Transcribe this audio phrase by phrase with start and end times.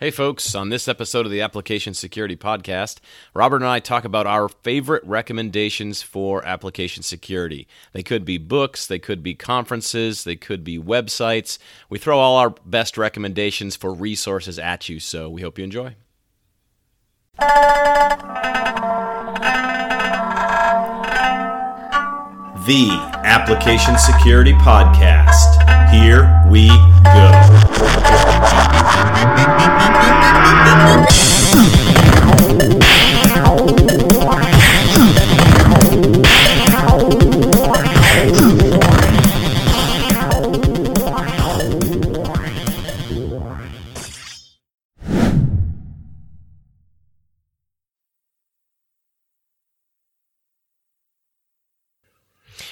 [0.00, 2.98] Hey, folks, on this episode of the Application Security Podcast,
[3.32, 7.68] Robert and I talk about our favorite recommendations for application security.
[7.92, 11.58] They could be books, they could be conferences, they could be websites.
[11.88, 15.94] We throw all our best recommendations for resources at you, so we hope you enjoy.
[22.66, 22.88] The
[23.22, 25.62] Application Security Podcast.
[25.92, 26.66] Here we
[27.04, 27.63] go.
[30.86, 31.33] Thank you.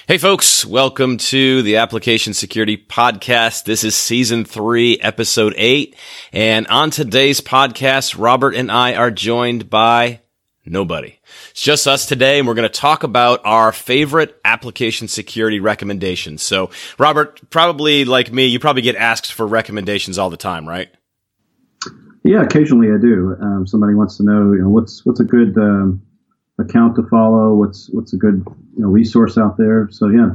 [0.05, 3.63] Hey, folks, welcome to the Application Security Podcast.
[3.63, 5.95] This is season three, episode eight.
[6.33, 10.19] And on today's podcast, Robert and I are joined by
[10.65, 11.19] nobody.
[11.51, 16.43] It's just us today, and we're going to talk about our favorite application security recommendations.
[16.43, 20.89] So, Robert, probably like me, you probably get asked for recommendations all the time, right?
[22.25, 23.37] Yeah, occasionally I do.
[23.41, 26.01] Um, somebody wants to know, you know, what's what's a good um,
[26.59, 28.45] account to follow, what's what's a good
[28.75, 29.87] you know, resource out there.
[29.91, 30.31] So yeah,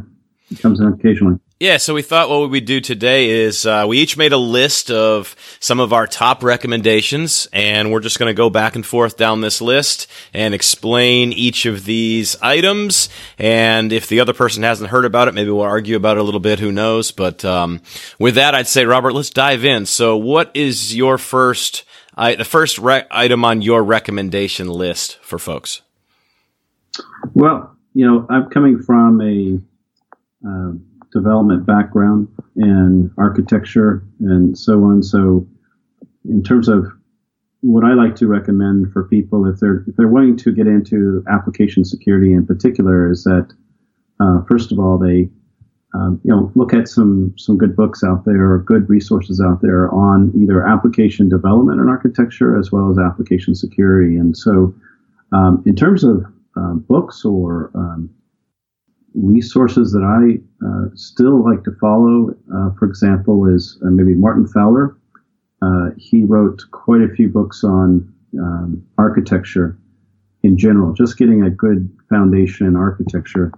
[0.51, 1.39] it comes in occasionally.
[1.61, 4.39] Yeah, so we thought what we would do today is uh, we each made a
[4.39, 8.87] list of some of our top recommendations, and we're just going to go back and
[8.87, 13.09] forth down this list and explain each of these items.
[13.39, 16.23] And if the other person hasn't heard about it, maybe we'll argue about it a
[16.23, 16.61] little bit.
[16.61, 17.11] Who knows?
[17.11, 17.81] But um,
[18.21, 19.85] with that, I'd say, Robert, let's dive in.
[19.85, 21.83] So, what is your first,
[22.17, 25.83] the first re- item on your recommendation list for folks?
[27.35, 29.59] Well, you know, I'm coming from a
[30.49, 30.71] uh,
[31.11, 35.03] development background and architecture and so on.
[35.03, 35.49] So,
[36.25, 36.87] in terms of
[37.63, 41.25] what I like to recommend for people if they're if they're wanting to get into
[41.29, 43.53] application security in particular is that
[44.21, 45.29] uh, first of all they
[45.93, 49.61] um, you know look at some some good books out there or good resources out
[49.61, 54.17] there on either application development and architecture as well as application security.
[54.17, 54.73] And so
[55.33, 56.25] um, in terms of
[56.59, 58.11] um, books or um,
[59.15, 64.47] resources that I uh, still like to follow, uh, for example, is uh, maybe Martin
[64.47, 64.97] Fowler.
[65.63, 69.79] Uh, he wrote quite a few books on um, architecture
[70.43, 70.93] in general.
[70.93, 73.53] Just getting a good foundation in architecture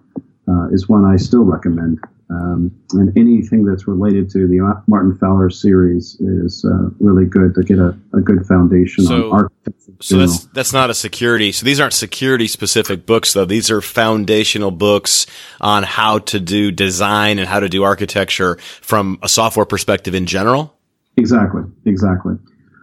[0.49, 2.01] uh, is one I still recommend.
[2.31, 7.63] Um, and anything that's related to the Martin Fowler series is uh, really good to
[7.65, 9.93] get a, a good foundation so, on architecture.
[10.01, 11.51] So that's that's not a security.
[11.51, 13.45] So these aren't security specific books though.
[13.45, 15.27] These are foundational books
[15.61, 20.27] on how to do design and how to do architecture from a software perspective in
[20.27, 20.79] general.
[21.17, 21.63] Exactly.
[21.85, 22.35] Exactly.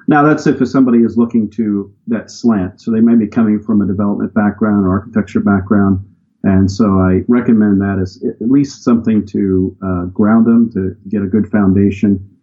[0.09, 2.81] Now that's if somebody is looking to that slant.
[2.81, 6.05] So they may be coming from a development background or architecture background
[6.47, 11.21] and so I recommend that as at least something to uh, ground them to get
[11.21, 12.37] a good foundation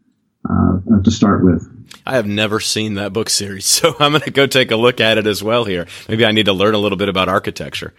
[0.49, 1.67] uh, to start with.
[2.05, 5.01] I have never seen that book series, so I'm going to go take a look
[5.01, 5.87] at it as well here.
[6.07, 7.95] Maybe I need to learn a little bit about architecture.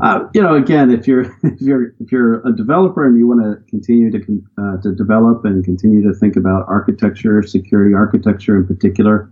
[0.00, 3.42] Uh, you know, again, if you're if you're if you're a developer and you want
[3.42, 8.66] to continue to uh, to develop and continue to think about architecture, security architecture in
[8.66, 9.30] particular,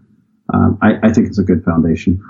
[0.55, 2.23] um, I, I think it's a good foundation.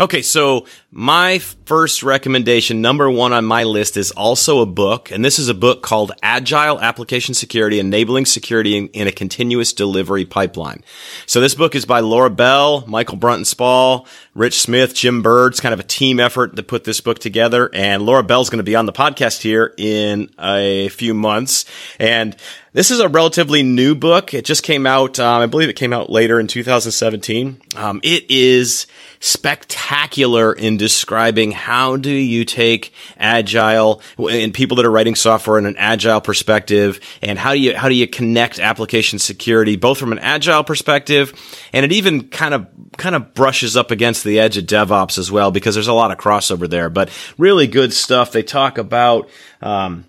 [0.00, 5.24] Okay, so my first recommendation, number one on my list, is also a book, and
[5.24, 10.82] this is a book called Agile Application Security Enabling Security in, a Continuous Delivery Pipeline.
[11.26, 15.52] So this book is by Laura Bell, Michael Brunton Spall, Rich Smith, Jim Bird.
[15.52, 18.58] It's kind of a team effort to put this book together, and Laura Bell's going
[18.58, 21.64] to be on the podcast here in a few months.
[22.00, 22.36] And
[22.74, 24.34] this is a relatively new book.
[24.34, 27.62] It just came out, um, I believe it came out later in 2017.
[27.76, 28.88] Um, it is
[29.20, 35.66] spectacular in describing how do you take agile and people that are writing software in
[35.66, 40.12] an agile perspective and how do you, how do you connect application security both from
[40.12, 41.32] an agile perspective
[41.72, 42.66] and it even kind of,
[42.98, 46.10] kind of brushes up against the edge of DevOps as well because there's a lot
[46.10, 48.32] of crossover there, but really good stuff.
[48.32, 49.28] They talk about,
[49.62, 50.06] um,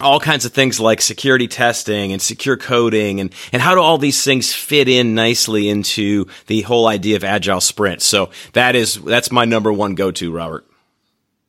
[0.00, 3.98] all kinds of things like security testing and secure coding and, and how do all
[3.98, 8.00] these things fit in nicely into the whole idea of agile sprint.
[8.00, 10.66] So that is, that's my number one go-to, Robert.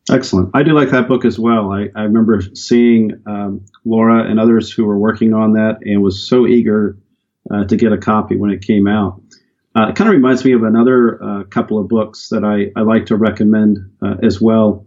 [0.09, 0.49] Excellent.
[0.53, 1.71] I do like that book as well.
[1.71, 6.27] I, I remember seeing um, Laura and others who were working on that and was
[6.27, 6.97] so eager
[7.49, 9.21] uh, to get a copy when it came out.
[9.75, 12.83] Uh, it kind of reminds me of another uh, couple of books that I, I
[12.83, 14.85] like to recommend uh, as well.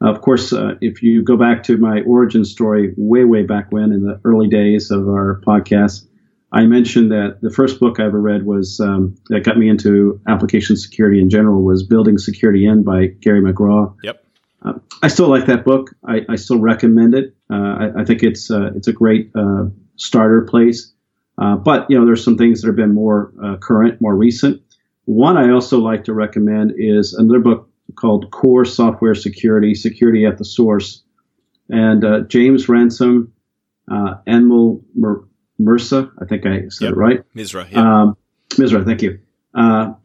[0.00, 3.92] Of course, uh, if you go back to my origin story way, way back when
[3.92, 6.06] in the early days of our podcast,
[6.52, 10.20] I mentioned that the first book I ever read was um, that got me into
[10.28, 13.94] application security in general was Building Security In by Gary McGraw.
[14.02, 14.24] Yep.
[14.62, 14.72] Uh,
[15.02, 15.90] I still like that book.
[16.06, 17.34] I, I still recommend it.
[17.50, 19.66] Uh, I, I, think it's uh, it's a great uh,
[19.96, 20.92] starter place.
[21.38, 24.62] Uh, but you know, there's some things that have been more uh, current, more recent.
[25.04, 30.38] One I also like to recommend is another book called Core Software Security: Security at
[30.38, 31.02] the Source,
[31.68, 33.32] and James Ransome,
[33.90, 34.14] uh,
[35.58, 36.92] Mirza, I think I said yep.
[36.92, 37.34] it right.
[37.34, 38.02] Misra, yeah.
[38.02, 38.16] Um,
[38.50, 39.20] Misra, thank you.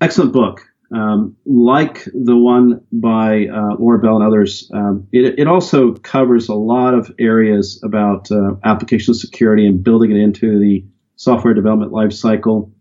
[0.01, 0.61] excellent book.
[0.93, 6.49] Um, like the one by uh, Laura Bell and others, um, it, it, also covers
[6.49, 10.83] a lot of areas about uh, application security and building it into the
[11.21, 12.71] software development lifecycle.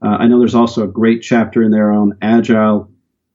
[0.00, 2.88] Uh, I know there's also a great chapter in there on agile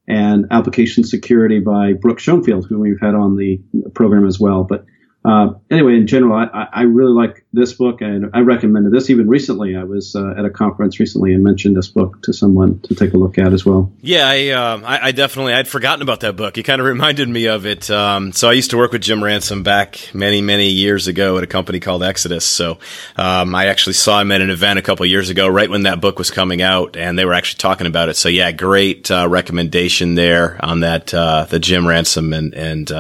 [0.08, 3.60] and application security by Brook Schoenfield, who we've had on the
[3.94, 4.64] program as well.
[4.64, 4.86] But
[5.26, 9.30] uh, anyway, in general, I, I, really like this book, and I recommended this even
[9.30, 9.74] recently.
[9.74, 13.14] I was uh, at a conference recently and mentioned this book to someone to take
[13.14, 13.90] a look at as well.
[14.02, 16.58] Yeah, I, uh, I, I, definitely I'd forgotten about that book.
[16.58, 17.90] You kind of reminded me of it.
[17.90, 21.44] Um, so I used to work with Jim Ransome back many many years ago at
[21.46, 22.44] a company called Exodus.
[22.44, 22.80] So
[23.16, 26.02] um, I actually saw him at an event a couple years ago, right when that
[26.02, 28.18] book was coming out, and they were actually talking about it.
[28.18, 32.92] So yeah, great uh, recommendation there on that uh, the Jim Ransome and and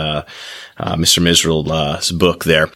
[0.79, 1.21] Mr.
[1.21, 2.69] Misra's book there.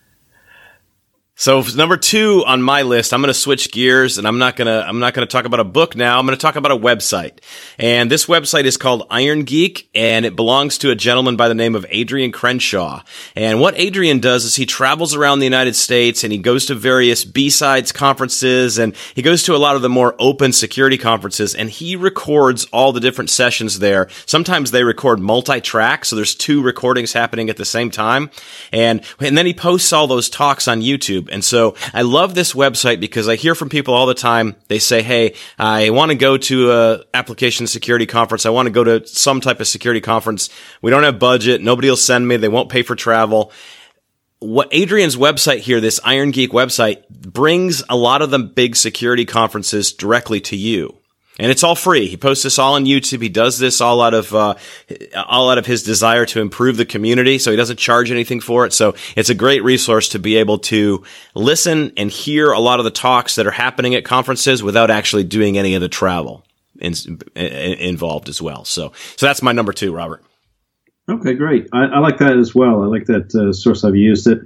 [1.39, 4.65] So number two on my list, I'm going to switch gears and I'm not going
[4.65, 6.17] to, I'm not going to talk about a book now.
[6.17, 7.41] I'm going to talk about a website.
[7.77, 11.53] And this website is called Iron Geek and it belongs to a gentleman by the
[11.53, 13.03] name of Adrian Crenshaw.
[13.35, 16.73] And what Adrian does is he travels around the United States and he goes to
[16.73, 21.53] various B-sides conferences and he goes to a lot of the more open security conferences
[21.53, 24.09] and he records all the different sessions there.
[24.25, 26.03] Sometimes they record multi-track.
[26.03, 28.31] So there's two recordings happening at the same time.
[28.71, 31.26] And, and then he posts all those talks on YouTube.
[31.31, 34.55] And so I love this website because I hear from people all the time.
[34.67, 38.45] They say, Hey, I want to go to a application security conference.
[38.45, 40.49] I want to go to some type of security conference.
[40.81, 41.61] We don't have budget.
[41.61, 42.37] Nobody will send me.
[42.37, 43.51] They won't pay for travel
[44.39, 49.25] what Adrian's website here, this Iron Geek website, brings a lot of the big security
[49.25, 50.97] conferences directly to you
[51.39, 52.07] and it's all free.
[52.07, 53.21] He posts this all on YouTube.
[53.21, 54.55] He does this all out of uh,
[55.15, 57.37] all out of his desire to improve the community.
[57.39, 58.73] So he doesn't charge anything for it.
[58.73, 61.03] So it's a great resource to be able to
[61.35, 65.23] listen and hear a lot of the talks that are happening at conferences without actually
[65.23, 66.45] doing any of the travel
[66.79, 66.93] in,
[67.35, 68.65] in, involved as well.
[68.65, 70.23] So so that's my number two, Robert.
[71.09, 71.69] Okay, great.
[71.71, 72.83] I, I like that as well.
[72.83, 73.85] I like that uh, source.
[73.85, 74.39] I've used it.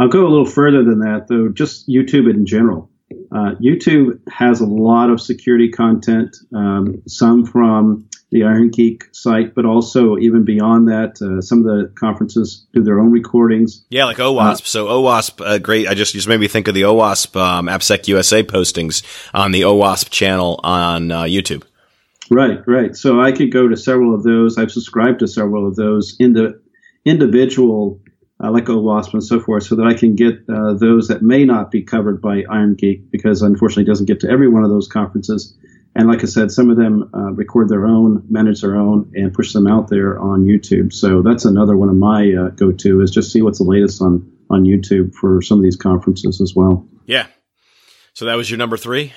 [0.00, 1.48] I'll go a little further than that, though.
[1.48, 2.90] Just YouTube in general.
[3.32, 9.54] Uh, YouTube has a lot of security content, um, some from the Iron Geek site,
[9.54, 13.86] but also even beyond that, uh, some of the conferences do their own recordings.
[13.88, 14.60] Yeah, like OWASP.
[14.60, 15.88] Uh, so OWASP, uh, great.
[15.88, 19.02] I just just made me think of the OWASP um, AppSec USA postings
[19.32, 21.62] on the OWASP channel on uh, YouTube.
[22.30, 22.94] Right, right.
[22.94, 24.58] So I could go to several of those.
[24.58, 26.60] I've subscribed to several of those in the
[27.06, 28.00] individual
[28.42, 31.44] uh, like OWASP and so forth, so that I can get uh, those that may
[31.44, 34.70] not be covered by Iron Geek, because unfortunately it doesn't get to every one of
[34.70, 35.56] those conferences.
[35.94, 39.34] And like I said, some of them uh, record their own, manage their own, and
[39.34, 40.92] push them out there on YouTube.
[40.92, 44.30] So that's another one of my uh, go-to is just see what's the latest on
[44.50, 46.86] on YouTube for some of these conferences as well.
[47.06, 47.26] Yeah.
[48.14, 49.12] So that was your number three.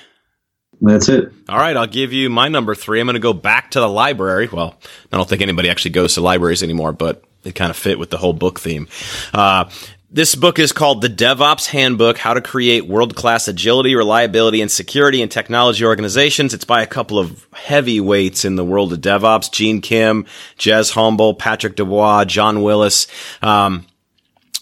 [0.80, 1.32] That's it.
[1.48, 3.00] All right, I'll give you my number three.
[3.00, 4.48] I'm going to go back to the library.
[4.50, 4.74] Well,
[5.12, 8.10] I don't think anybody actually goes to libraries anymore, but it kind of fit with
[8.10, 8.88] the whole book theme.
[9.32, 9.68] Uh,
[10.14, 14.70] this book is called The DevOps Handbook How to Create World Class Agility, Reliability, and
[14.70, 16.52] Security in Technology Organizations.
[16.52, 20.26] It's by a couple of heavyweights in the world of DevOps Gene Kim,
[20.58, 23.06] Jez Humble, Patrick Debois, John Willis.
[23.40, 23.86] Um,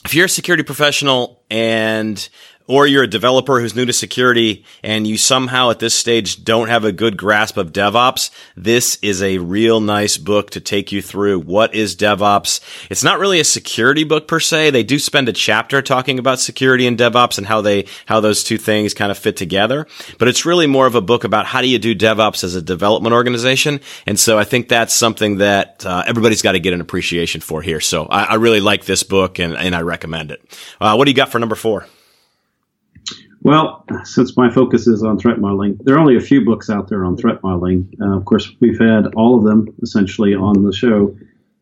[0.04, 2.28] if you're a security professional and
[2.70, 6.68] or you're a developer who's new to security and you somehow at this stage don't
[6.68, 11.02] have a good grasp of DevOps, this is a real nice book to take you
[11.02, 12.60] through what is DevOps.
[12.88, 14.70] It's not really a security book per se.
[14.70, 18.44] They do spend a chapter talking about security and DevOps and how they, how those
[18.44, 19.88] two things kind of fit together.
[20.18, 22.62] But it's really more of a book about how do you do DevOps as a
[22.62, 23.80] development organization.
[24.06, 27.62] And so I think that's something that uh, everybody's got to get an appreciation for
[27.62, 27.80] here.
[27.80, 30.40] So I, I really like this book and, and I recommend it.
[30.80, 31.88] Uh, what do you got for number four?
[33.42, 36.88] Well, since my focus is on threat modeling, there are only a few books out
[36.88, 37.90] there on threat modeling.
[38.00, 41.16] Uh, of course, we've had all of them essentially on the show.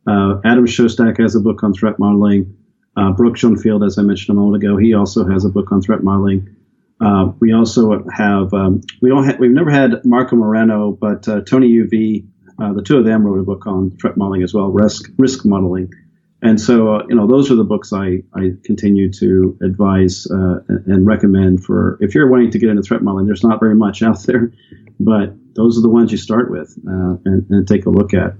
[0.06, 2.56] Uh, Adam Shostak has a book on threat modeling.
[2.96, 5.80] Uh, Brook Schoenfield, as I mentioned a moment ago, he also has a book on
[5.80, 6.56] threat modeling.
[7.00, 11.42] Uh, we also have um, we don't ha- we've never had Marco Morana, but uh,
[11.42, 12.26] Tony UV,
[12.60, 15.44] uh, the two of them wrote a book on threat modeling as well, risk risk
[15.44, 15.92] modeling.
[16.40, 20.60] And so, uh, you know, those are the books I, I continue to advise uh,
[20.68, 23.26] and recommend for if you're wanting to get into threat modeling.
[23.26, 24.52] There's not very much out there,
[25.00, 28.34] but those are the ones you start with uh, and, and, take a look at.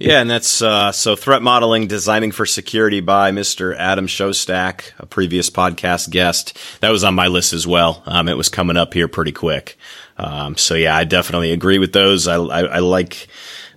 [0.00, 3.74] Yeah, and that's uh, so threat modeling, designing for security by Mr.
[3.76, 6.58] Adam Shostak, a previous podcast guest.
[6.80, 8.02] That was on my list as well.
[8.04, 9.78] Um, it was coming up here pretty quick.
[10.18, 12.26] Um, so yeah, I definitely agree with those.
[12.26, 13.28] I, I, I like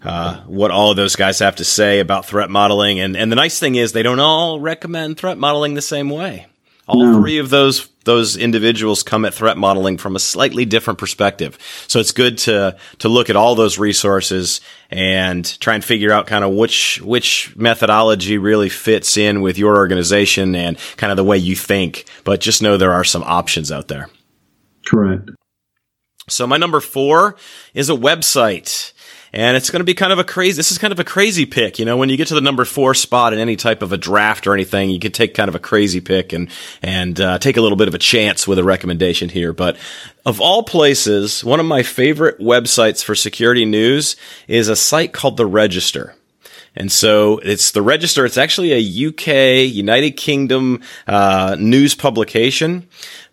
[0.03, 3.00] uh, what all of those guys have to say about threat modeling.
[3.00, 6.48] And, and the nice thing is they don't all recommend threat modeling the same way.
[6.88, 7.22] All no.
[7.22, 11.58] three of those those individuals come at threat modeling from a slightly different perspective.
[11.88, 16.25] So it's good to to look at all those resources and try and figure out
[16.25, 21.24] kind of which which methodology really fits in with your organization and kind of the
[21.24, 22.05] way you think.
[22.24, 24.10] But just know there are some options out there.
[24.86, 25.29] Correct.
[26.27, 27.36] So my number 4
[27.74, 28.93] is a website
[29.33, 30.57] and it's going to be kind of a crazy.
[30.57, 31.95] This is kind of a crazy pick, you know.
[31.95, 34.53] When you get to the number four spot in any type of a draft or
[34.53, 36.50] anything, you could take kind of a crazy pick and
[36.81, 39.53] and uh, take a little bit of a chance with a recommendation here.
[39.53, 39.77] But
[40.25, 44.15] of all places, one of my favorite websites for security news
[44.47, 46.15] is a site called the Register.
[46.75, 48.25] And so it's the Register.
[48.25, 52.88] It's actually a UK, United Kingdom uh, news publication,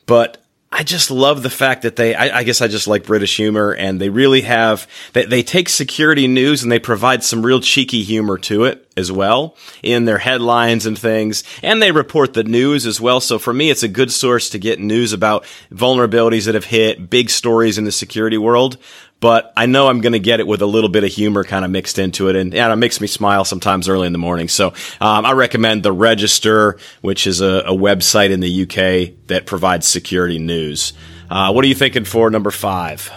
[0.06, 0.38] but
[0.70, 3.72] I just love the fact that they, I, I, guess I just like British humor
[3.72, 8.02] and they really have, they, they take security news and they provide some real cheeky
[8.02, 11.42] humor to it as well in their headlines and things.
[11.62, 13.20] And they report the news as well.
[13.20, 17.08] So for me, it's a good source to get news about vulnerabilities that have hit,
[17.08, 18.76] big stories in the security world
[19.20, 21.64] but I know I'm going to get it with a little bit of humor kind
[21.64, 22.36] of mixed into it.
[22.36, 24.48] And, and it makes me smile sometimes early in the morning.
[24.48, 24.68] So
[25.00, 29.86] um, I recommend The Register, which is a, a, website in the UK that provides
[29.86, 30.92] security news.
[31.30, 33.10] Uh, what are you thinking for number five?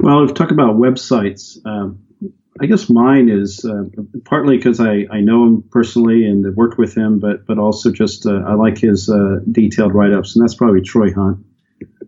[0.00, 1.58] Well, we've talked about websites.
[1.66, 2.02] Um,
[2.60, 3.84] I guess mine is uh,
[4.24, 8.26] partly because I, I know him personally and worked with him, but but also just
[8.26, 11.44] uh, I like his uh, detailed write ups, and that's probably Troy Hunt.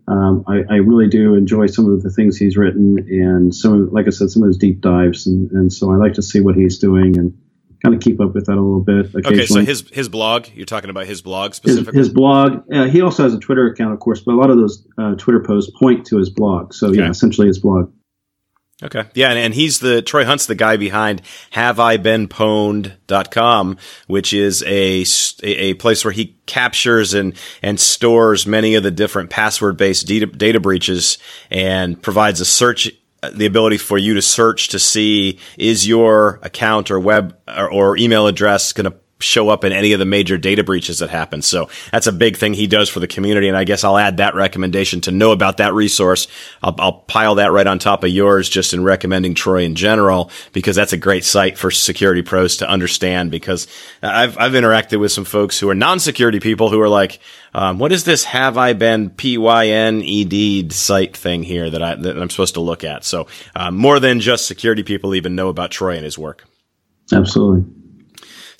[0.07, 3.93] Um, I, I, really do enjoy some of the things he's written and some of,
[3.93, 5.27] like I said, some of his deep dives.
[5.27, 7.37] And, and so I like to see what he's doing and
[7.83, 9.13] kind of keep up with that a little bit.
[9.25, 11.97] Okay, so his his blog, you're talking about his blog specifically?
[11.97, 12.63] His, his blog.
[12.71, 15.15] Uh, he also has a Twitter account, of course, but a lot of those uh,
[15.15, 16.73] Twitter posts point to his blog.
[16.73, 16.99] So, okay.
[16.99, 17.91] yeah, essentially his blog.
[18.81, 19.03] Okay.
[19.13, 19.29] Yeah.
[19.29, 21.21] And, and, he's the, Troy Hunt's the guy behind
[21.53, 23.77] haveibeenpwned.com,
[24.07, 25.05] which is a,
[25.43, 30.25] a place where he captures and, and stores many of the different password based data,
[30.25, 31.17] data breaches
[31.49, 32.91] and provides a search
[33.31, 37.97] the ability for you to search to see is your account or web or, or
[37.97, 41.41] email address going to show up in any of the major data breaches that happen.
[41.41, 43.47] So that's a big thing he does for the community.
[43.47, 46.27] And I guess I'll add that recommendation to know about that resource.
[46.61, 50.31] I'll, I'll pile that right on top of yours just in recommending Troy in general,
[50.51, 53.67] because that's a great site for security pros to understand because
[54.01, 57.19] I've, I've interacted with some folks who are non-security people who are like,
[57.53, 62.29] um, what is this have I been pwned site thing here that, I, that I'm
[62.29, 63.03] supposed to look at?
[63.03, 66.45] So, um, more than just security people even know about Troy and his work.
[67.11, 67.82] Absolutely.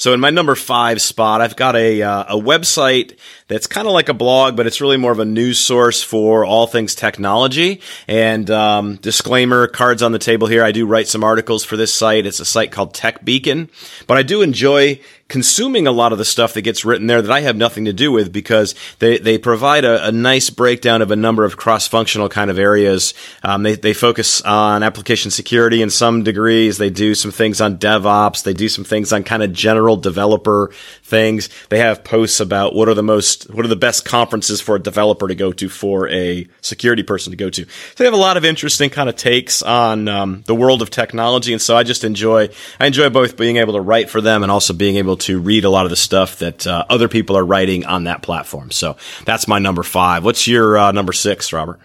[0.04, 3.94] So in my number five spot, I've got a uh, a website that's kind of
[3.94, 7.82] like a blog, but it's really more of a news source for all things technology.
[8.08, 10.64] And um, disclaimer, cards on the table here.
[10.64, 12.26] I do write some articles for this site.
[12.26, 13.70] It's a site called TechBeacon,
[14.08, 15.00] but I do enjoy
[15.34, 17.94] consuming a lot of the stuff that gets written there that I have nothing to
[17.94, 21.88] do with because they, they provide a, a nice breakdown of a number of cross
[21.88, 23.16] functional kind of areas.
[23.42, 26.78] Um, they, they focus on application security in some degrees.
[26.78, 28.44] They do some things on DevOps.
[28.44, 30.72] They do some things on kind of general developer
[31.14, 31.48] things.
[31.70, 34.80] They have posts about what are the most, what are the best conferences for a
[34.80, 37.66] developer to go to for a security person to go to.
[37.66, 40.90] So they have a lot of interesting kind of takes on um, the world of
[40.90, 41.54] technology.
[41.54, 44.52] And so I just enjoy, I enjoy both being able to write for them and
[44.52, 47.46] also being able to read a lot of the stuff that uh, other people are
[47.46, 48.72] writing on that platform.
[48.72, 50.26] So that's my number five.
[50.26, 51.80] What's your uh, number six, Robert?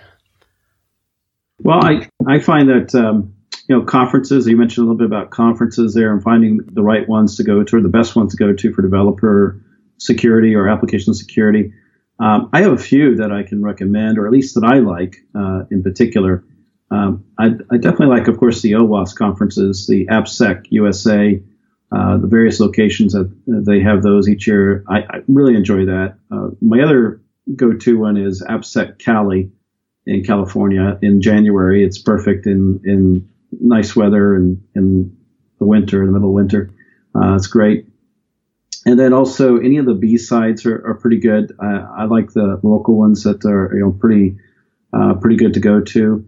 [1.60, 3.34] Well, I, I find that, um,
[3.68, 7.06] you know, conferences, you mentioned a little bit about conferences there and finding the right
[7.06, 9.62] ones to go to or the best ones to go to for developer
[9.98, 11.72] security or application security.
[12.18, 15.16] Um, I have a few that I can recommend, or at least that I like
[15.34, 16.44] uh, in particular.
[16.90, 21.40] Um, I, I, definitely like, of course, the OWASP conferences, the AppSec USA,
[21.92, 24.84] uh, the various locations that they have those each year.
[24.88, 26.16] I, I really enjoy that.
[26.32, 27.20] Uh, my other
[27.54, 29.50] go-to one is AppSec Cali
[30.06, 31.84] in California in January.
[31.84, 33.28] It's perfect in in
[33.60, 35.16] nice weather and in
[35.58, 36.70] the winter, in the middle of winter.
[37.14, 37.86] Uh, it's great.
[38.86, 41.52] And then also any of the B sides are, are pretty good.
[41.60, 44.38] I, I, like the local ones that are you know pretty
[44.92, 46.24] uh, pretty good to go to.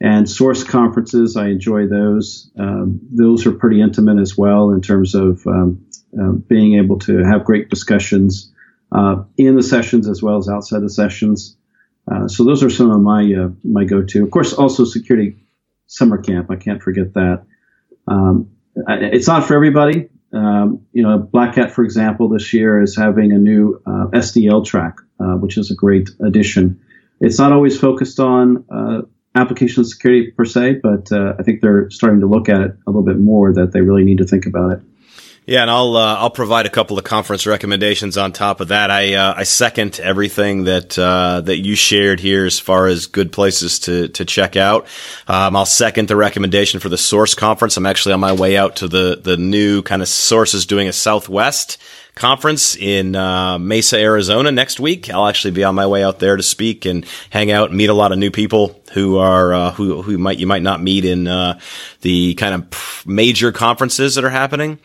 [0.00, 2.50] And source conferences, I enjoy those.
[2.58, 5.86] Um, those are pretty intimate as well in terms of um,
[6.20, 8.52] uh, being able to have great discussions
[8.90, 11.56] uh, in the sessions as well as outside the sessions.
[12.10, 14.24] Uh, so those are some of my uh, my go-to.
[14.24, 15.41] Of course, also security
[15.92, 16.50] summer camp.
[16.50, 17.44] I can't forget that.
[18.08, 20.08] Um, it's not for everybody.
[20.32, 24.64] Um, you know, Black Hat, for example, this year is having a new uh, SDL
[24.64, 26.80] track, uh, which is a great addition.
[27.20, 29.02] It's not always focused on uh,
[29.34, 32.90] application security per se, but uh, I think they're starting to look at it a
[32.90, 33.52] little bit more.
[33.52, 34.80] That they really need to think about it.
[35.44, 38.92] Yeah, and I'll uh, I'll provide a couple of conference recommendations on top of that.
[38.92, 43.32] I uh, I second everything that uh, that you shared here as far as good
[43.32, 44.86] places to to check out.
[45.26, 47.76] Um, I'll second the recommendation for the Source conference.
[47.76, 50.92] I'm actually on my way out to the the new kind of sources doing a
[50.92, 51.76] Southwest
[52.14, 55.10] conference in uh, Mesa, Arizona next week.
[55.10, 57.90] I'll actually be on my way out there to speak and hang out and meet
[57.90, 61.04] a lot of new people who are uh, who who might you might not meet
[61.04, 61.58] in uh,
[62.02, 64.78] the kind of major conferences that are happening.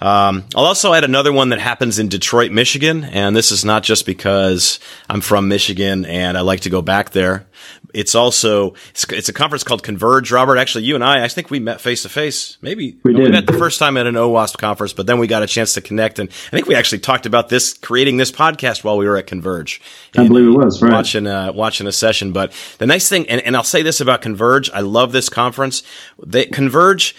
[0.00, 3.82] Um, I'll also add another one that happens in Detroit, Michigan, and this is not
[3.82, 4.80] just because
[5.10, 7.46] I'm from Michigan and I like to go back there.
[7.92, 10.32] It's also it's, it's a conference called Converge.
[10.32, 12.56] Robert, actually, you and I, I think we met face to face.
[12.62, 15.42] Maybe we, we met the first time at an OWASP conference, but then we got
[15.42, 18.84] a chance to connect, and I think we actually talked about this creating this podcast
[18.84, 19.82] while we were at Converge.
[20.16, 20.92] I believe it was right.
[20.92, 22.32] watching uh, watching a session.
[22.32, 25.82] But the nice thing, and, and I'll say this about Converge, I love this conference.
[26.24, 27.14] They Converge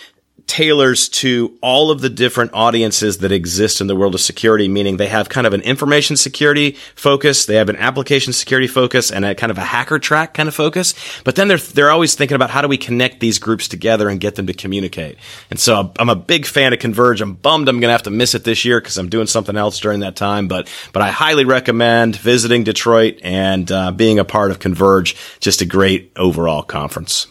[0.48, 4.98] tailors to all of the different audiences that exist in the world of security, meaning
[4.98, 9.25] they have kind of an information security focus, they have an application security focus, and
[9.25, 10.93] a kind of a hacker track kind of focus.
[11.24, 14.19] But then they're they're always thinking about how do we connect these groups together and
[14.19, 15.17] get them to communicate.
[15.50, 17.21] And so I'm a big fan of Converge.
[17.21, 19.57] I'm bummed I'm going to have to miss it this year because I'm doing something
[19.57, 20.48] else during that time.
[20.48, 25.15] But but I highly recommend visiting Detroit and uh, being a part of Converge.
[25.39, 27.27] Just a great overall conference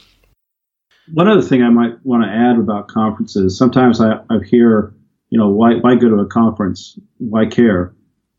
[1.12, 4.94] one other thing I might want to add about conferences, sometimes I, I hear,
[5.30, 6.98] you know, why, why go to a conference?
[7.18, 7.94] Why care?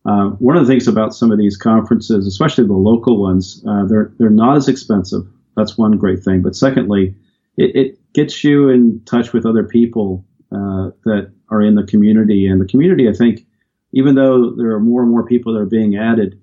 [0.06, 3.86] Uh, one of the things about some of these conferences, especially the local ones, uh,
[3.86, 5.22] they're they're not as expensive.
[5.56, 6.42] That's one great thing.
[6.42, 7.16] But secondly,
[7.58, 12.48] it, it gets you in touch with other people uh, that are in the community,
[12.48, 13.46] and the community, I think,
[13.94, 16.42] even though there are more and more people that are being added,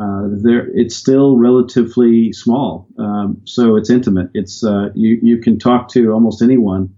[0.00, 4.30] uh, there it's still relatively small, um, so it's intimate.
[4.32, 6.94] It's uh, you you can talk to almost anyone,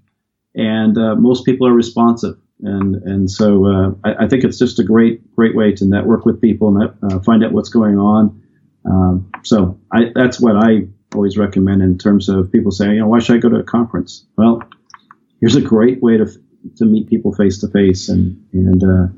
[0.54, 4.78] and uh, most people are responsive, and and so uh, I, I, think it's just
[4.78, 8.40] a great great way to network with people and uh, find out what's going on.
[8.84, 13.08] Um, so I, that's what I always recommend in terms of people saying, you know,
[13.08, 14.24] why should I go to a conference?
[14.36, 14.62] Well,
[15.40, 16.26] here's a great way to
[16.76, 19.12] to meet people face to face, and and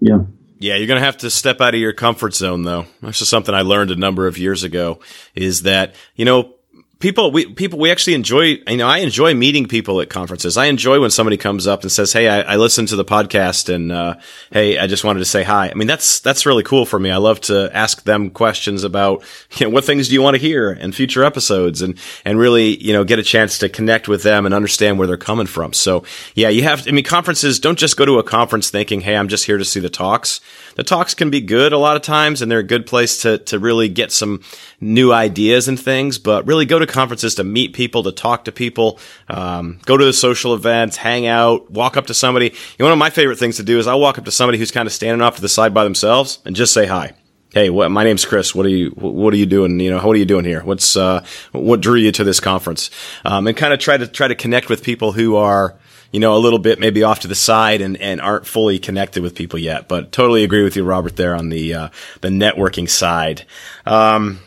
[0.00, 0.18] yeah.
[0.58, 2.86] Yeah, you're going to have to step out of your comfort zone though.
[3.02, 5.00] This is something I learned a number of years ago
[5.34, 6.55] is that, you know,
[6.98, 10.56] people we people we actually enjoy you know i enjoy meeting people at conferences.
[10.56, 13.72] I enjoy when somebody comes up and says hey i, I listened to the podcast
[13.72, 14.16] and uh,
[14.50, 15.68] hey i just wanted to say hi.
[15.68, 17.10] I mean that's that's really cool for me.
[17.10, 19.24] I love to ask them questions about
[19.58, 22.82] you know what things do you want to hear in future episodes and and really
[22.82, 25.74] you know get a chance to connect with them and understand where they're coming from.
[25.74, 26.04] So
[26.34, 29.28] yeah you have i mean conferences don't just go to a conference thinking hey i'm
[29.28, 30.40] just here to see the talks.
[30.76, 33.36] The talks can be good a lot of times and they're a good place to
[33.38, 34.40] to really get some
[34.80, 38.52] new ideas and things but really go to conferences to meet people, to talk to
[38.52, 42.46] people, um, go to the social events, hang out, walk up to somebody.
[42.46, 44.58] You know, one of my favorite things to do is I'll walk up to somebody
[44.58, 47.12] who's kind of standing off to the side by themselves and just say hi.
[47.52, 48.54] Hey, what, my name's Chris.
[48.54, 49.80] What are you, what are you doing?
[49.80, 50.62] You know, what are you doing here?
[50.62, 52.90] What's, uh, what drew you to this conference?
[53.24, 55.74] Um, and kind of try to, try to connect with people who are,
[56.12, 59.22] you know, a little bit maybe off to the side and, and aren't fully connected
[59.22, 59.88] with people yet.
[59.88, 61.88] But totally agree with you, Robert, there on the uh,
[62.20, 63.44] the networking side.
[63.84, 64.40] Um,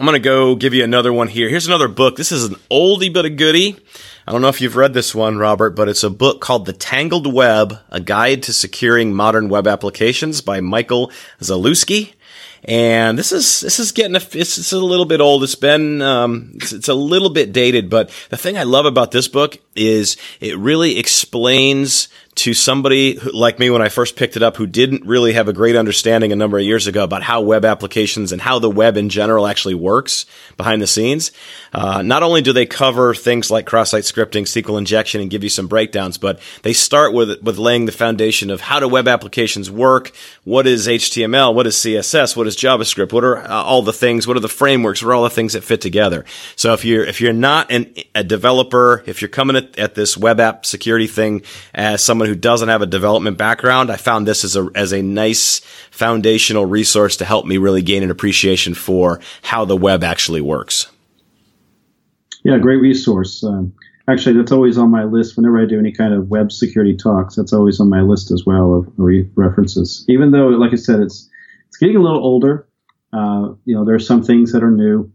[0.00, 1.50] I'm going to go give you another one here.
[1.50, 2.16] Here's another book.
[2.16, 3.76] This is an oldie but a goodie.
[4.26, 6.72] I don't know if you've read this one, Robert, but it's a book called The
[6.72, 12.14] Tangled Web, A Guide to Securing Modern Web Applications by Michael Zalewski.
[12.64, 15.42] And this is, this is getting a, it's, it's a little bit old.
[15.42, 19.10] It's been, um, it's, it's a little bit dated, but the thing I love about
[19.10, 22.08] this book is it really explains
[22.40, 25.52] to somebody like me when I first picked it up who didn't really have a
[25.52, 28.96] great understanding a number of years ago about how web applications and how the web
[28.96, 30.24] in general actually works
[30.56, 31.32] behind the scenes.
[31.74, 35.50] Uh, not only do they cover things like cross-site scripting, SQL injection, and give you
[35.50, 39.70] some breakdowns, but they start with with laying the foundation of how do web applications
[39.70, 40.10] work,
[40.44, 44.26] what is HTML, what is CSS, what is JavaScript, what are uh, all the things,
[44.26, 46.24] what are the frameworks, what are all the things that fit together.
[46.56, 50.16] So if you're if you're not an, a developer, if you're coming at, at this
[50.16, 51.42] web app security thing
[51.74, 55.02] as someone who doesn't have a development background, I found this as a as a
[55.02, 55.58] nice
[55.90, 60.86] foundational resource to help me really gain an appreciation for how the web actually works.
[62.44, 63.42] Yeah, great resource.
[63.42, 63.72] Um,
[64.08, 67.34] actually, that's always on my list whenever I do any kind of web security talks.
[67.34, 70.04] That's always on my list as well of re- references.
[70.08, 71.28] Even though, like I said, it's
[71.66, 72.68] it's getting a little older.
[73.12, 75.10] Uh, you know, there are some things that are new,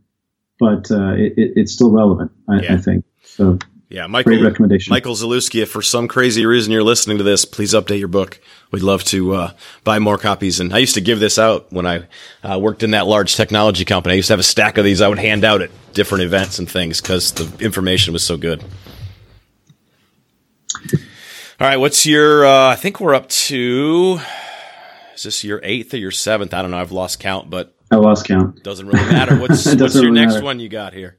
[0.60, 2.34] but uh, it, it, it's still relevant.
[2.49, 2.73] I, yeah.
[2.73, 3.58] I think so.
[3.96, 4.34] Yeah, Michael.
[4.34, 4.92] Great recommendation.
[4.92, 8.42] Michael Zalewski, if for some crazy reason you're listening to this, please update your book.
[8.70, 9.52] We'd love to uh,
[9.86, 10.60] buy more copies.
[10.60, 12.06] And I used to give this out when I
[12.44, 14.12] uh, worked in that large technology company.
[14.12, 16.60] I used to have a stack of these I would hand out at different events
[16.60, 18.62] and things because the information was so good.
[20.92, 21.00] All
[21.62, 22.46] right, what's your?
[22.46, 24.20] Uh, I think we're up to.
[25.14, 26.54] Is this your eighth or your seventh?
[26.54, 26.80] I don't know.
[26.80, 28.62] I've lost count, but I lost count.
[28.62, 29.40] Doesn't really matter.
[29.40, 30.46] What's, what's your really next matter.
[30.46, 31.18] one you got here?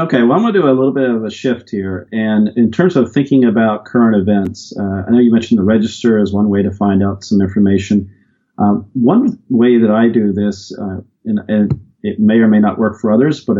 [0.00, 2.08] Okay, well, I'm going to do a little bit of a shift here.
[2.10, 6.18] And in terms of thinking about current events, uh, I know you mentioned the register
[6.18, 8.10] as one way to find out some information.
[8.56, 12.78] Um, one way that I do this, uh, and, and, it may or may not
[12.78, 13.58] work for others, but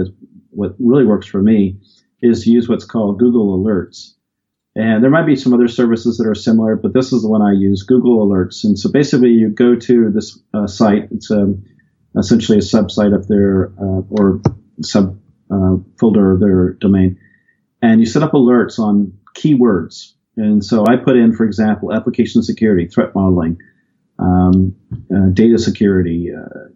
[0.49, 1.77] what really works for me
[2.23, 4.15] is to use what's called Google Alerts.
[4.75, 7.43] And there might be some other services that are similar, but this is the one
[7.43, 8.65] I use, Google Alerts.
[8.65, 11.09] And so basically, you go to this uh, site.
[11.11, 11.63] It's um,
[12.17, 14.41] essentially a subsite of their uh, or
[14.81, 17.19] sub uh, folder of their domain,
[17.83, 20.13] and you set up alerts on keywords.
[20.37, 23.59] And so I put in, for example, application security, threat modeling,
[24.19, 24.77] um,
[25.15, 26.69] uh, data security, uh,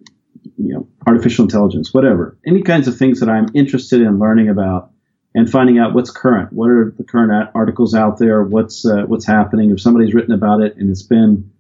[0.57, 4.91] you know, artificial intelligence, whatever, any kinds of things that I'm interested in learning about
[5.35, 6.53] and finding out what's current.
[6.53, 8.43] What are the current articles out there?
[8.43, 9.71] What's uh, what's happening?
[9.71, 11.51] If somebody's written about it and it's been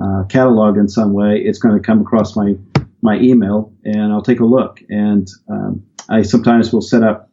[0.00, 2.54] uh, cataloged in some way, it's going to come across my
[3.02, 4.80] my email, and I'll take a look.
[4.88, 7.30] And um, I sometimes will set up,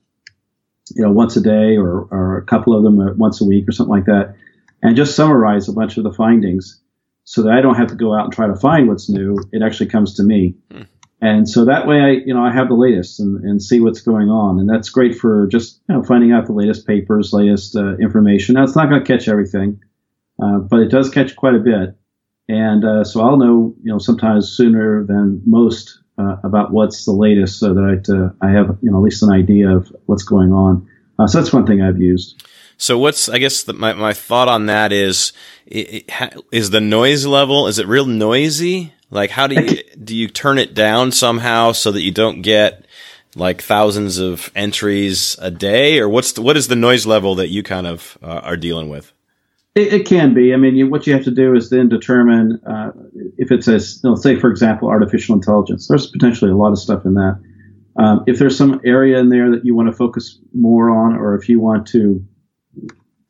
[0.96, 3.72] you know, once a day or, or a couple of them once a week or
[3.72, 4.36] something like that,
[4.82, 6.82] and just summarize a bunch of the findings
[7.24, 9.38] so that I don't have to go out and try to find what's new.
[9.52, 10.56] It actually comes to me.
[10.72, 10.82] Hmm.
[11.22, 14.02] And so that way I, you know, I have the latest and, and see what's
[14.02, 14.60] going on.
[14.60, 18.54] And that's great for just, you know, finding out the latest papers, latest uh, information.
[18.54, 19.80] Now it's not going to catch everything,
[20.44, 21.96] uh, but it does catch quite a bit.
[22.48, 27.12] And uh, so I'll know, you know, sometimes sooner than most uh, about what's the
[27.12, 30.54] latest, so that uh, I have, you know, at least an idea of what's going
[30.54, 30.88] on.
[31.18, 32.46] Uh, so that's one thing I've used.
[32.78, 35.32] So what's I guess the, my my thought on that is
[35.66, 36.12] it,
[36.52, 38.94] the noise level is it real noisy?
[39.10, 42.86] Like how do you do you turn it down somehow so that you don't get
[43.36, 47.50] like thousands of entries a day, or what's the, what is the noise level that
[47.50, 49.12] you kind of uh, are dealing with?
[49.76, 50.54] It, it, can be.
[50.54, 52.92] I mean, you, what you have to do is then determine uh,
[53.38, 55.88] if it's a, you know, say, for example, artificial intelligence.
[55.88, 57.42] There's potentially a lot of stuff in that.
[57.98, 61.36] Um, if there's some area in there that you want to focus more on, or
[61.36, 62.26] if you want to,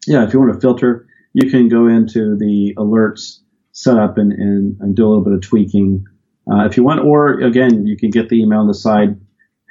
[0.06, 3.40] yeah, if you want to filter, you can go into the alerts
[3.72, 6.06] setup and, and, and do a little bit of tweaking
[6.52, 7.02] uh, if you want.
[7.02, 9.20] Or again, you can get the email and decide,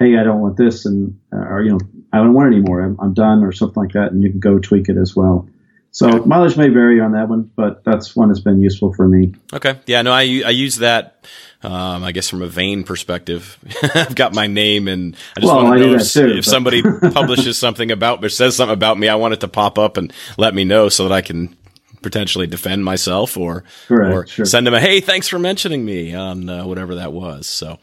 [0.01, 1.79] hey, I don't want this, and uh, or you know,
[2.13, 2.83] I don't want it anymore.
[2.83, 5.49] I'm, I'm done, or something like that, and you can go tweak it as well.
[5.95, 9.33] So mileage may vary on that one, but that's one that's been useful for me.
[9.53, 9.79] Okay.
[9.87, 10.03] Yeah.
[10.03, 11.25] No, I I use that.
[11.63, 13.57] Um, I guess from a vein perspective,
[13.95, 16.83] I've got my name, and I just well, want to know if, too, if somebody
[17.13, 20.13] publishes something about or says something about me, I want it to pop up and
[20.37, 21.57] let me know so that I can
[22.03, 24.45] potentially defend myself or Correct, or sure.
[24.45, 27.79] send them a hey thanks for mentioning me on uh, whatever that was so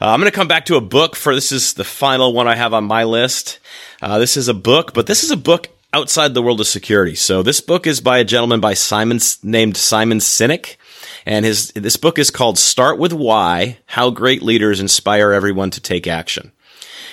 [0.00, 2.48] uh, i'm going to come back to a book for this is the final one
[2.48, 3.60] i have on my list
[4.02, 7.14] uh, this is a book but this is a book outside the world of security.
[7.14, 10.76] So this book is by a gentleman by Simon named Simon Sinek.
[11.26, 15.80] And his, this book is called Start with Why, How Great Leaders Inspire Everyone to
[15.80, 16.52] Take Action.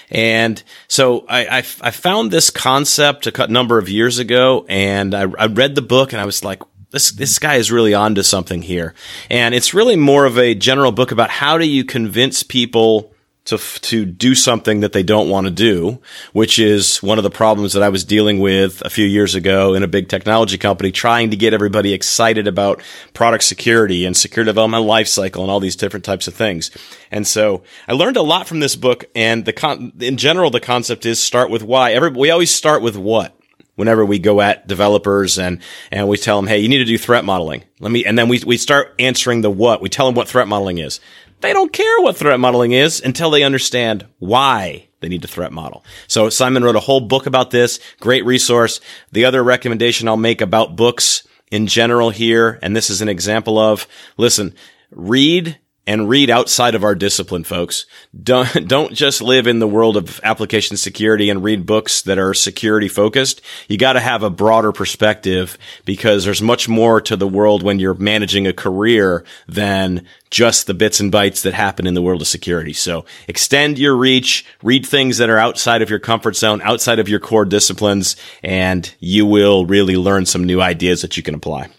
[0.09, 5.23] And so I, I, I found this concept a number of years ago and I,
[5.37, 6.61] I read the book and I was like,
[6.91, 8.93] this, this guy is really onto something here.
[9.29, 13.13] And it's really more of a general book about how do you convince people
[13.47, 15.99] to to do something that they don't want to do,
[16.33, 19.73] which is one of the problems that I was dealing with a few years ago
[19.73, 22.81] in a big technology company, trying to get everybody excited about
[23.13, 26.71] product security and secure development lifecycle and all these different types of things.
[27.09, 29.05] And so I learned a lot from this book.
[29.15, 31.93] And the con- in general, the concept is start with why.
[31.93, 33.33] Every we always start with what
[33.75, 36.97] whenever we go at developers and, and we tell them, Hey, you need to do
[36.97, 37.63] threat modeling.
[37.79, 39.81] Let me, and then we, we start answering the what.
[39.81, 40.99] We tell them what threat modeling is.
[41.41, 45.51] They don't care what threat modeling is until they understand why they need to threat
[45.51, 45.85] model.
[46.07, 47.79] So Simon wrote a whole book about this.
[47.99, 48.81] Great resource.
[49.11, 53.57] The other recommendation I'll make about books in general here, and this is an example
[53.59, 54.55] of, listen,
[54.91, 57.85] read and read outside of our discipline, folks.
[58.21, 62.33] Don't, don't just live in the world of application security and read books that are
[62.33, 63.41] security focused.
[63.67, 67.79] You got to have a broader perspective because there's much more to the world when
[67.79, 72.21] you're managing a career than just the bits and bytes that happen in the world
[72.21, 72.73] of security.
[72.73, 77.07] So extend your reach, read things that are outside of your comfort zone, outside of
[77.07, 81.69] your core disciplines, and you will really learn some new ideas that you can apply.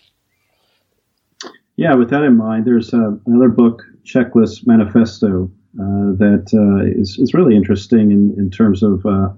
[1.79, 7.18] Yeah, with that in mind, there's uh, another book, Checklist Manifesto, uh, that uh, is,
[7.18, 9.29] is really interesting in, in terms of uh,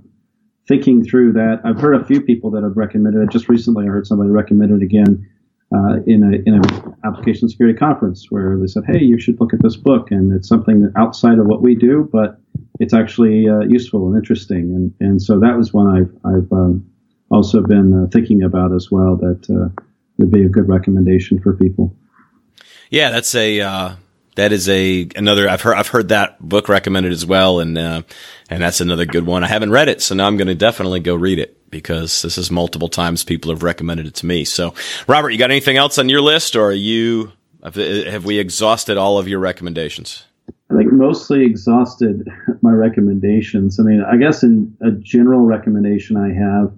[0.69, 1.61] thinking through that.
[1.65, 3.31] I've heard a few people that have recommended it.
[3.31, 5.29] Just recently, I heard somebody recommend it again
[5.75, 9.53] uh, in a in an application security conference where they said, "Hey, you should look
[9.53, 12.41] at this book," and it's something that outside of what we do, but
[12.79, 14.73] it's actually uh, useful and interesting.
[14.73, 16.89] And and so that was one I've I've um,
[17.31, 19.17] also been uh, thinking about as well.
[19.17, 19.73] That
[20.19, 21.97] would be a good recommendation for people.
[22.91, 23.97] Yeah, that's a
[24.41, 25.49] that is a another.
[25.49, 28.03] I've heard I've heard that book recommended as well, and uh,
[28.49, 29.45] and that's another good one.
[29.45, 32.39] I haven't read it, so now I'm going to definitely go read it because this
[32.39, 34.45] is multiple times people have recommended it to me.
[34.47, 34.75] So,
[35.07, 39.19] Robert, you got anything else on your list, or are you have we exhausted all
[39.19, 40.25] of your recommendations?
[40.71, 42.27] I think mostly exhausted
[42.63, 43.79] my recommendations.
[43.79, 46.73] I mean, I guess in a general recommendation I have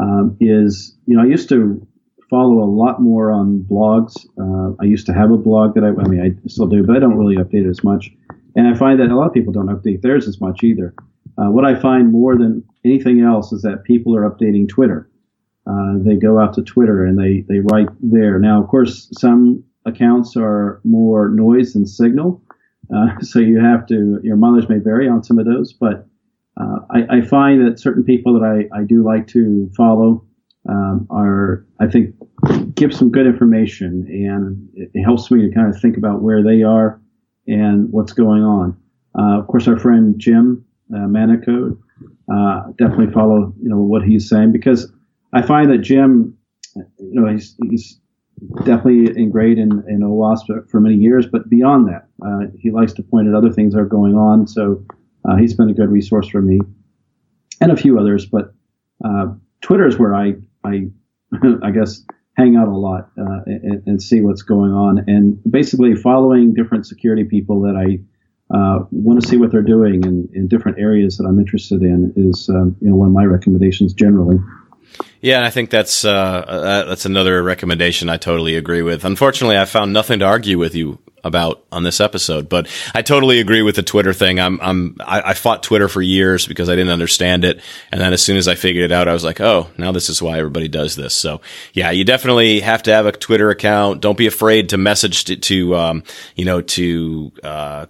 [0.00, 1.86] um, is, you know, I used to
[2.34, 4.26] follow a lot more on blogs.
[4.36, 6.96] Uh, I used to have a blog that I, I mean, I still do, but
[6.96, 8.10] I don't really update it as much.
[8.56, 10.94] And I find that a lot of people don't update theirs as much either.
[11.38, 15.08] Uh, what I find more than anything else is that people are updating Twitter.
[15.64, 18.40] Uh, they go out to Twitter and they, they write there.
[18.40, 22.42] Now, of course, some accounts are more noise than signal.
[22.92, 26.08] Uh, so you have to, your mileage may vary on some of those, but
[26.60, 30.24] uh, I, I, find that certain people that I, I do like to follow
[30.68, 32.14] um, are, I think,
[32.74, 36.62] give some good information and it, helps me to kind of think about where they
[36.62, 37.00] are
[37.46, 38.76] and what's going on.
[39.18, 41.78] Uh, of course, our friend Jim uh, Manicode.
[42.32, 44.90] Uh, definitely follow you know what he's saying because
[45.34, 46.36] I find that Jim,
[46.74, 48.00] you know, he's he's
[48.64, 52.92] definitely ingrained in, in OWASP for, for many years, but beyond that, uh, he likes
[52.94, 54.46] to point at other things that are going on.
[54.46, 54.84] So
[55.28, 56.60] uh, he's been a good resource for me
[57.60, 58.26] and a few others.
[58.26, 58.52] But
[59.04, 59.26] uh,
[59.60, 60.88] Twitter is where I I
[61.62, 62.04] I guess
[62.36, 66.86] hang out a lot uh, and, and, see what's going on, and basically following different
[66.86, 68.00] security people that I
[68.54, 72.12] uh, want to see what they're doing in, in different areas that I'm interested in
[72.16, 74.38] is um, you know one of my recommendations generally.
[75.20, 79.04] Yeah, and I think that's uh, that's another recommendation I totally agree with.
[79.04, 83.40] Unfortunately, I found nothing to argue with you about on this episode, but I totally
[83.40, 84.38] agree with the Twitter thing.
[84.38, 87.60] I'm I'm I, I, fought Twitter for years because I didn't understand it,
[87.90, 90.08] and then as soon as I figured it out, I was like, oh, now this
[90.08, 91.14] is why everybody does this.
[91.14, 91.40] So
[91.72, 94.00] yeah, you definitely have to have a Twitter account.
[94.00, 96.04] Don't be afraid to message to, to um,
[96.36, 97.86] you know to uh,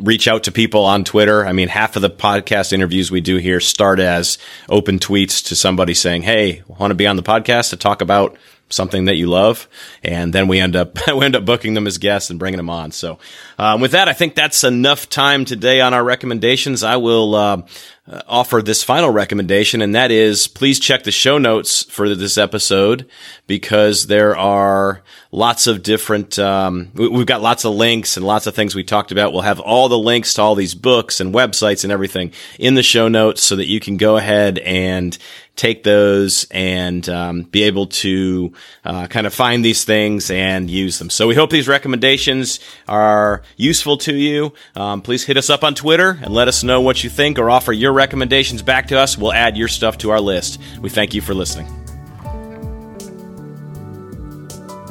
[0.00, 1.46] reach out to people on Twitter.
[1.46, 5.56] I mean, half of the podcast interviews we do here start as open tweets to
[5.56, 8.36] somebody saying, Hey, want to be on the podcast to talk about
[8.68, 9.68] something that you love.
[10.02, 12.70] And then we end up, we end up booking them as guests and bringing them
[12.70, 12.90] on.
[12.92, 13.18] So,
[13.58, 16.82] um, with that, I think that's enough time today on our recommendations.
[16.82, 17.62] I will, uh,
[18.08, 22.38] uh, offer this final recommendation, and that is please check the show notes for this
[22.38, 23.06] episode
[23.46, 28.54] because there are lots of different, um, we've got lots of links and lots of
[28.54, 29.32] things we talked about.
[29.32, 32.82] We'll have all the links to all these books and websites and everything in the
[32.82, 35.16] show notes so that you can go ahead and
[35.56, 38.52] take those and um, be able to
[38.84, 41.10] uh, kind of find these things and use them.
[41.10, 44.52] So we hope these recommendations are useful to you.
[44.74, 47.50] Um, please hit us up on Twitter and let us know what you think or
[47.50, 49.18] offer your recommendations back to us.
[49.18, 50.60] We'll add your stuff to our list.
[50.80, 51.66] We thank you for listening.